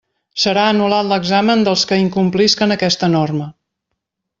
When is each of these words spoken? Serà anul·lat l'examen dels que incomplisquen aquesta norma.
Serà 0.43 0.63
anul·lat 0.69 1.11
l'examen 1.11 1.63
dels 1.69 1.85
que 1.91 2.01
incomplisquen 2.07 2.77
aquesta 2.79 3.15
norma. 3.19 3.53